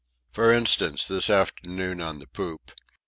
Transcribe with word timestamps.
For 0.31 0.51
instance, 0.51 1.05
this 1.07 1.29
afternoon 1.29 2.01
on 2.01 2.17
the 2.17 2.25
poop. 2.25 2.71